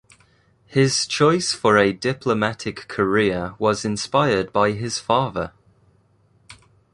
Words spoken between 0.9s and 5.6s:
choice for a diplomatic career was inspired by his father.